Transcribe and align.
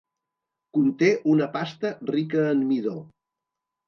Conté 0.77 1.09
una 1.33 1.47
pasta 1.55 1.91
rica 2.13 2.47
en 2.55 2.65
midó. 2.71 2.95